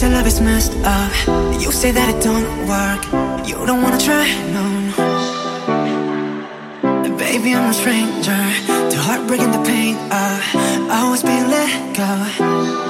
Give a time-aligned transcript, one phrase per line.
[0.00, 1.12] say love is messed up.
[1.60, 3.04] You say that it don't work.
[3.46, 4.26] You don't wanna try,
[4.56, 4.64] no.
[7.02, 7.16] no.
[7.18, 8.40] Baby, I'm a stranger
[8.92, 12.89] to heartbreak and the pain uh, of always being let go.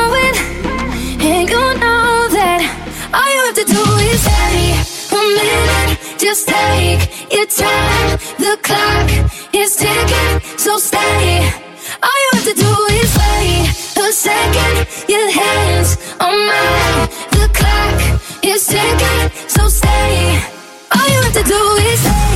[1.23, 2.61] and you know that
[3.13, 4.73] all you have to do is stay
[5.13, 5.99] a minute.
[6.17, 8.17] Just take your time.
[8.37, 9.09] The clock
[9.53, 11.45] is ticking, so stay.
[12.01, 14.87] All you have to do is wait a second.
[15.07, 17.09] Your hands on mine.
[17.37, 17.97] The clock
[18.43, 20.41] is ticking, so stay.
[20.95, 22.31] All you have to do is stay.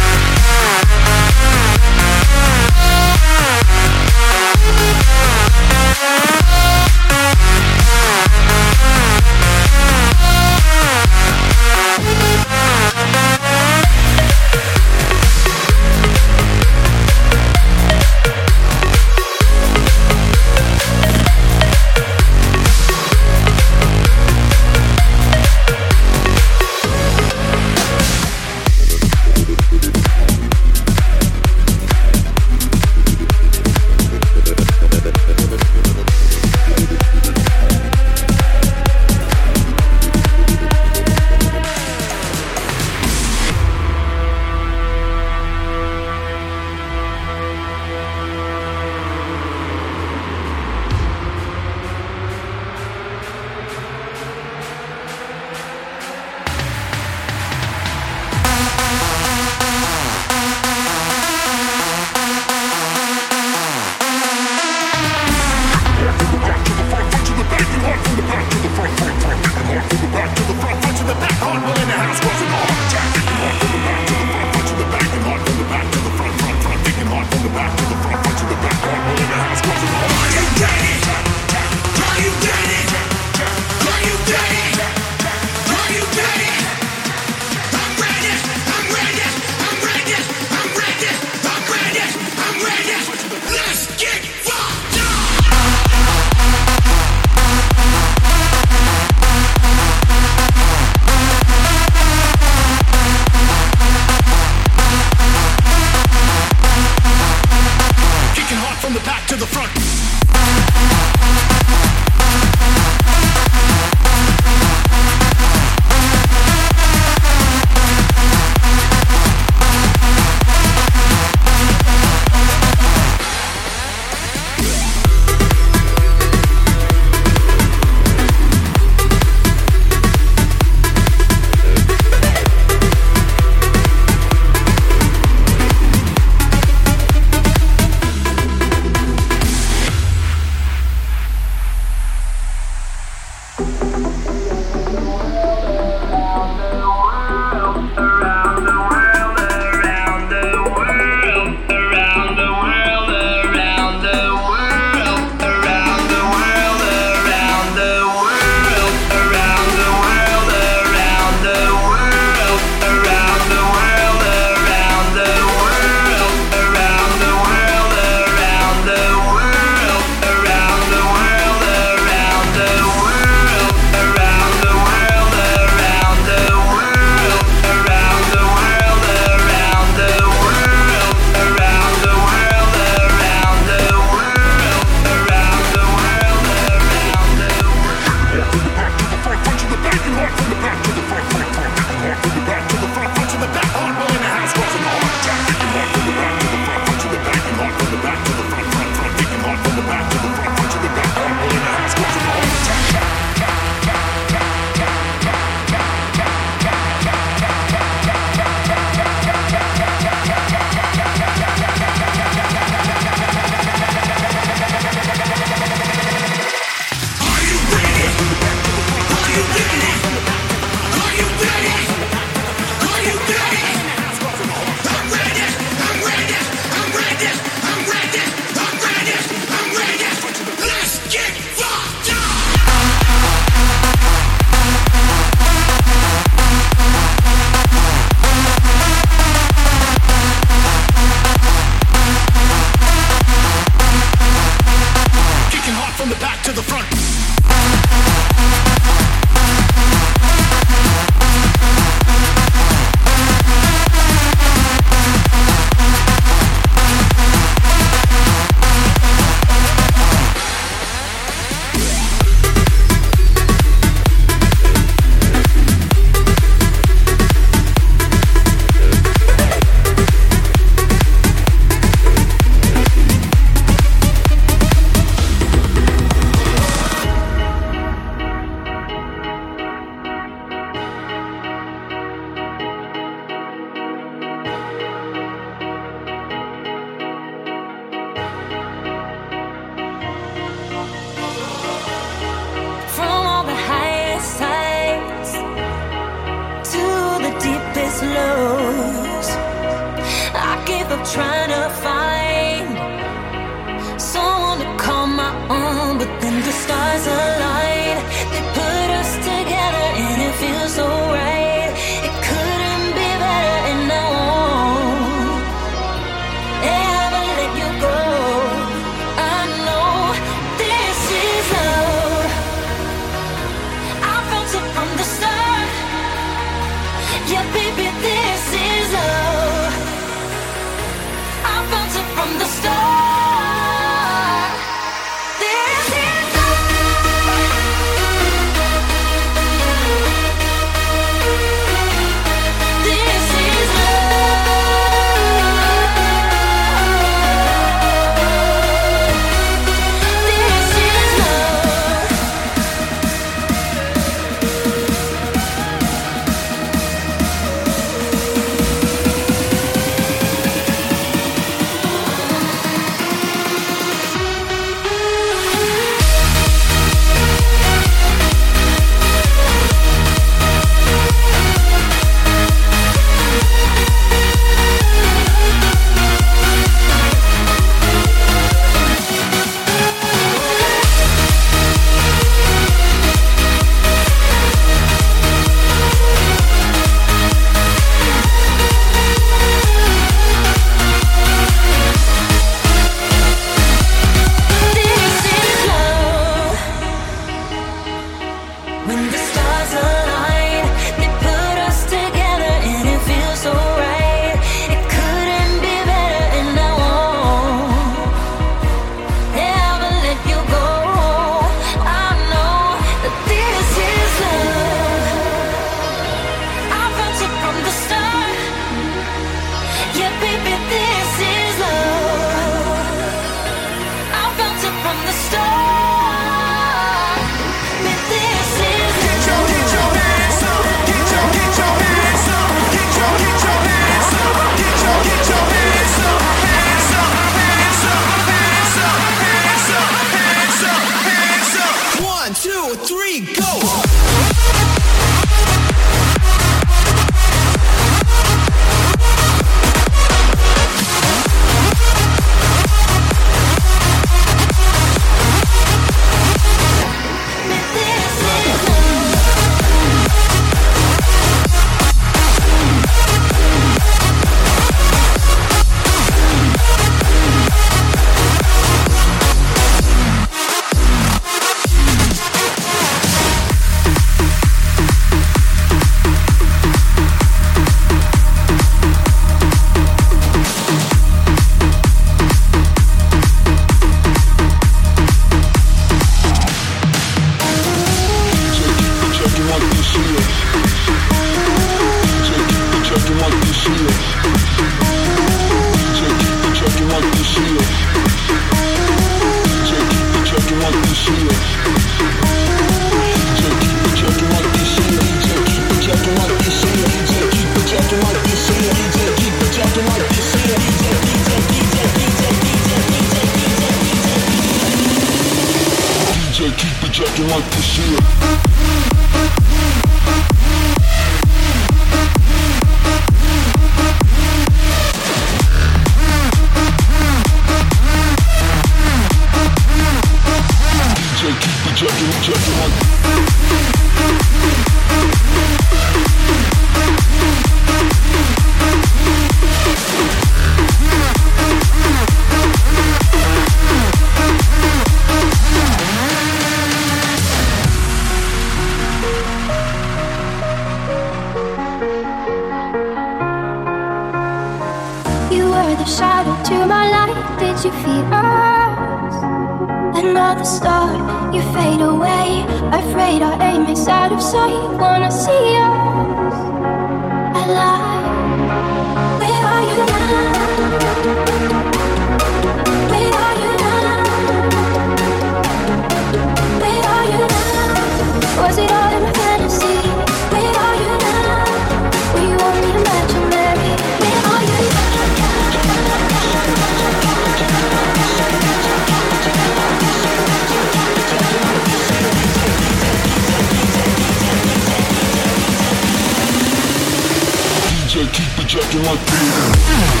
[598.71, 600.00] Keep it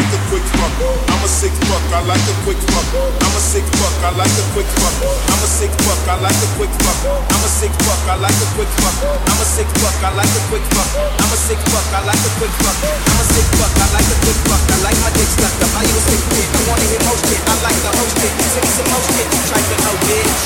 [0.00, 0.72] Like a quick fuck.
[1.12, 2.88] I'm a sick fuck, I like a quick fuck.
[3.20, 4.96] I'm a sick fuck, I like a quick fuck.
[5.04, 6.96] I'm a sick fuck, I like a quick fuck.
[7.04, 8.96] I'm a sick fuck, I like a quick fuck.
[9.20, 10.88] I'm a sick fuck, I like a quick fuck.
[10.96, 12.76] I'm a sick fuck, I like a quick fuck.
[12.80, 14.62] I'm a sick fuck, I like a quick fuck.
[14.72, 15.72] I like my dick stuck up.
[15.76, 16.48] I use sick dick.
[16.48, 17.42] I wanna hit most shit.
[17.44, 18.32] I like the host shit.
[18.40, 19.28] Me some more shit.
[19.52, 20.40] Try to know bitch.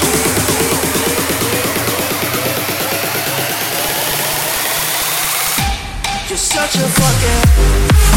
[6.27, 8.14] You're such a fucking.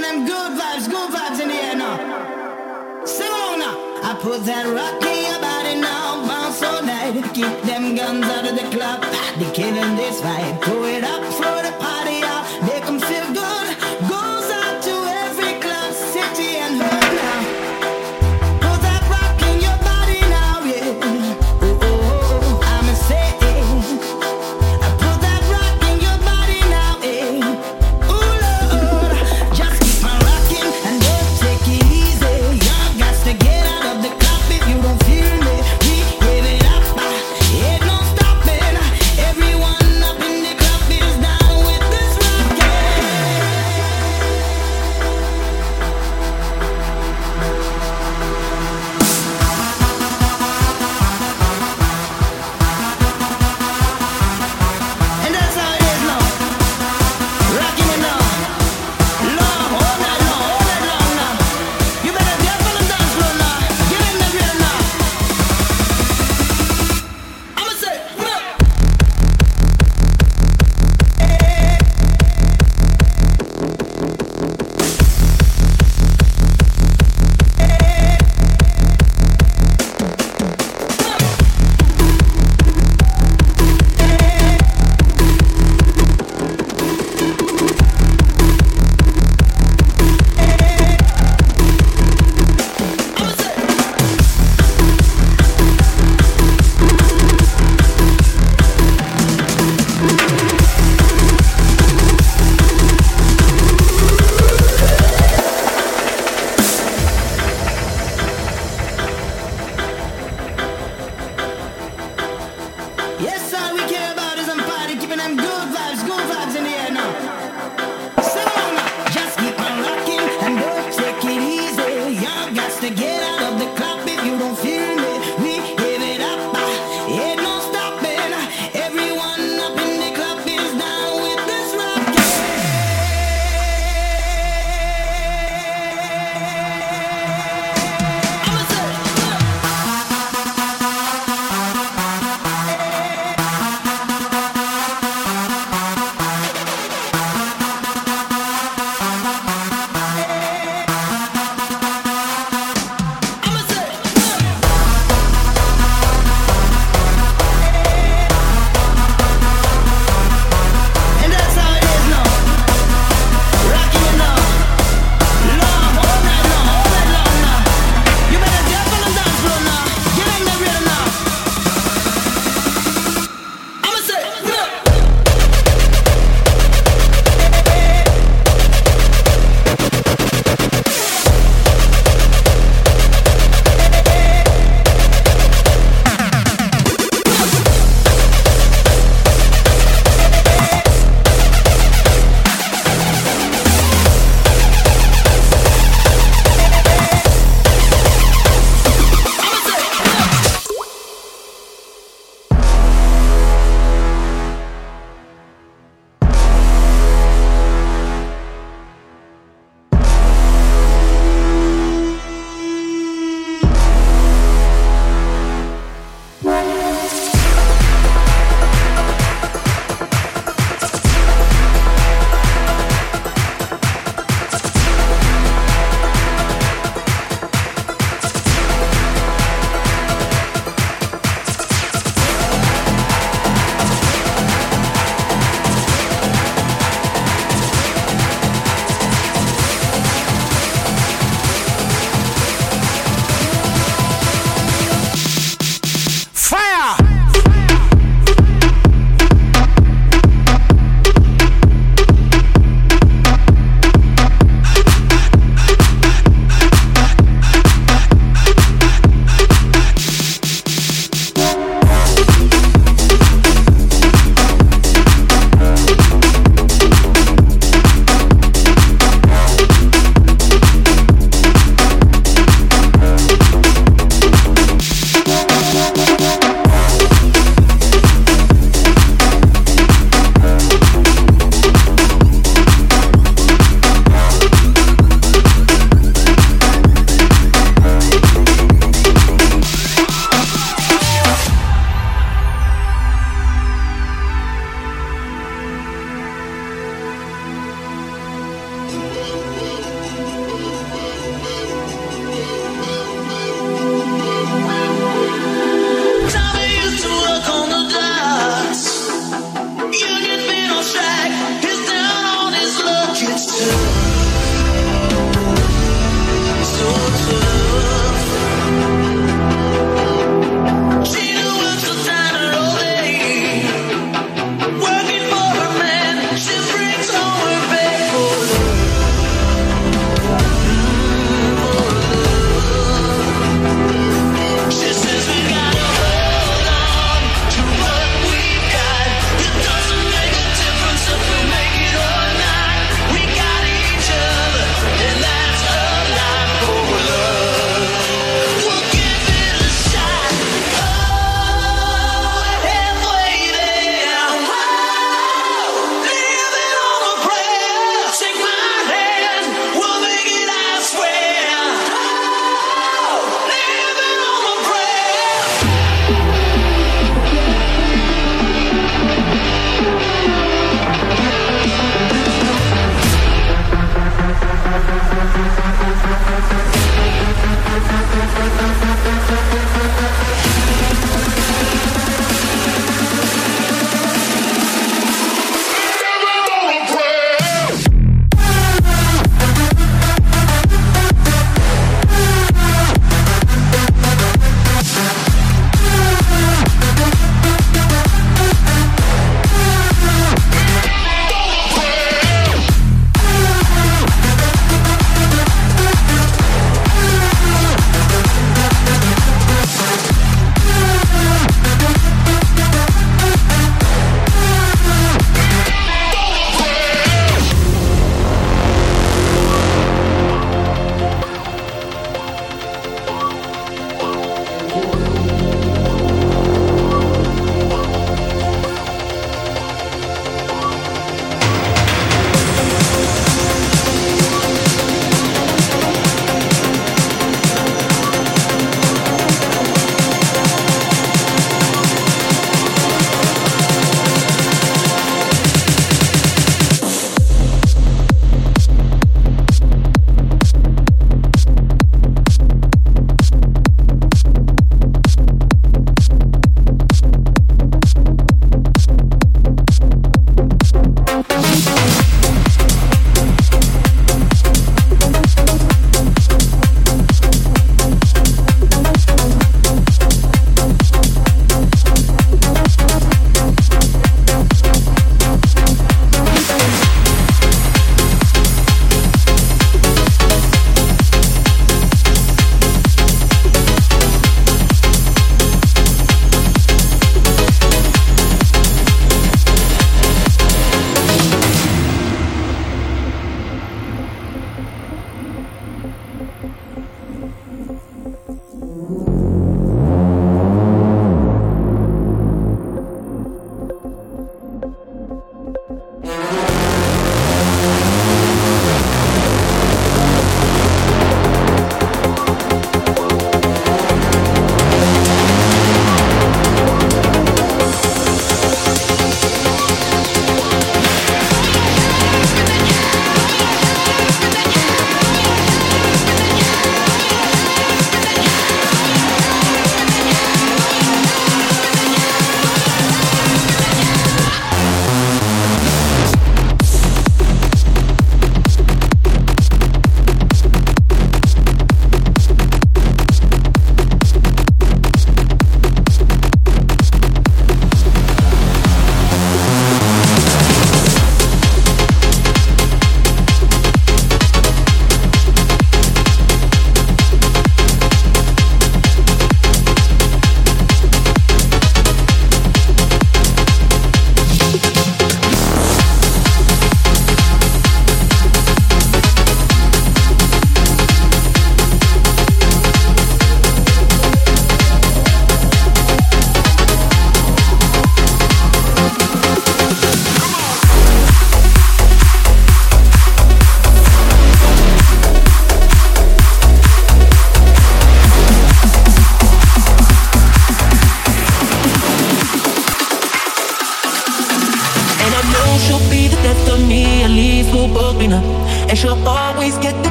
[0.00, 3.04] giving them good vibes, good vibes in the air now.
[3.04, 3.76] Sing along now.
[4.02, 7.14] I put that rock in your body now, bounce all night.
[7.34, 9.02] Keep them guns out of the club.
[9.38, 11.39] They killing this vibe, throw it up.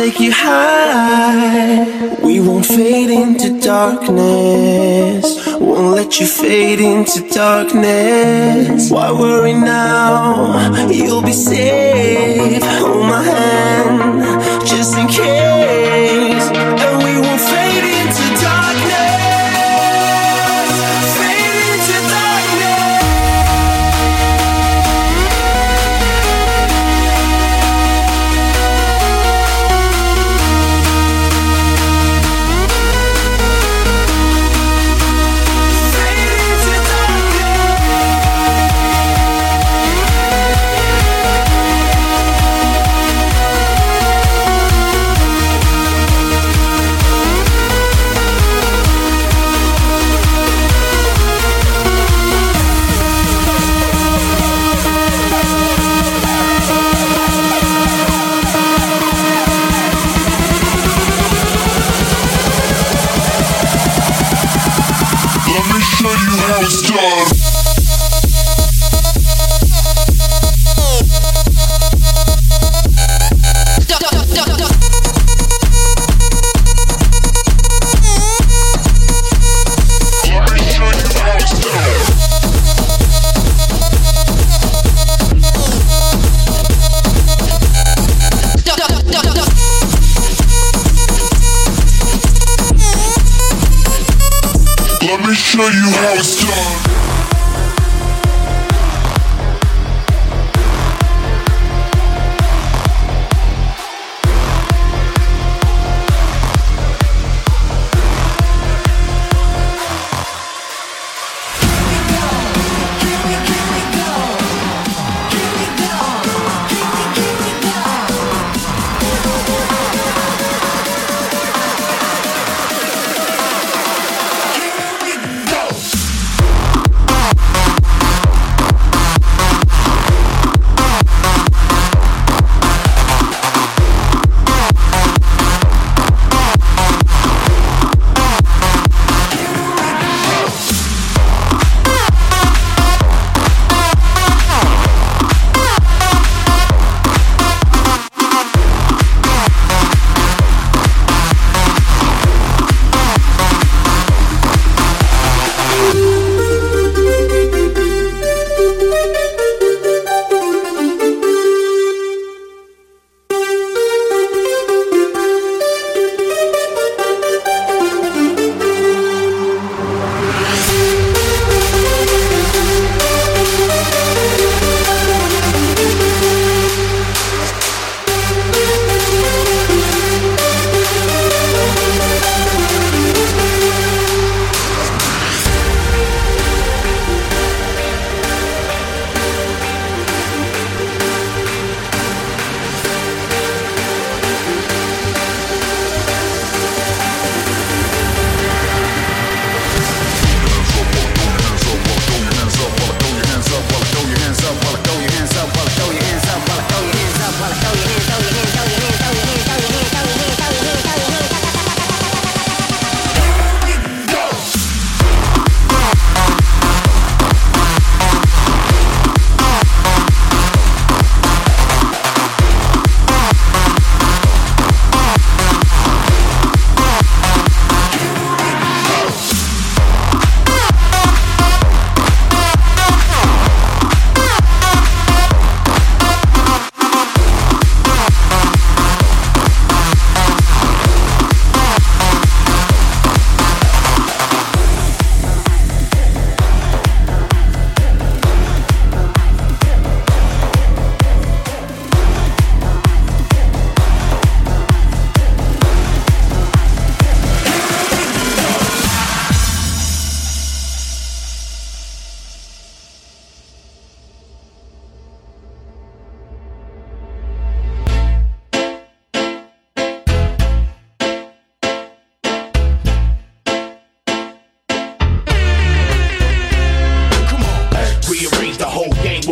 [0.00, 0.32] take you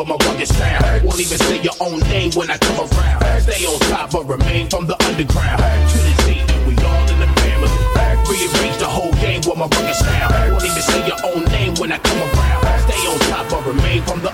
[0.09, 1.05] my rugged sound.
[1.05, 3.43] Won't even say your own name when I come around.
[3.43, 5.61] Stay on top, but remain from the underground.
[5.61, 7.71] To the sea, we all in the family.
[8.25, 10.53] Rearrange the whole game with my rugged sound.
[10.53, 12.65] Won't even say your own name when I come around.
[12.89, 14.33] Stay on top, but remain from the